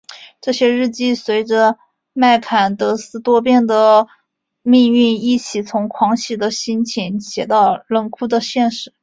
[0.41, 1.77] 这些日记随着
[2.11, 4.07] 麦坎德斯多变的
[4.63, 8.95] 命运一起从狂喜的心情写到冷酷的现实。